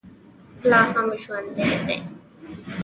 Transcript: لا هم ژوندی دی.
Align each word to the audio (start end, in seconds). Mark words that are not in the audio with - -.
لا 0.69 0.81
هم 0.91 1.07
ژوندی 1.23 1.65
دی. 1.85 1.97